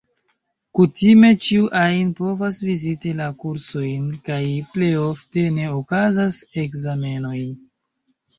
[0.77, 4.39] Kutime ĉiu ajn povas viziti la kursojn, kaj
[4.73, 7.37] plejofte ne okazas ekzamenoj.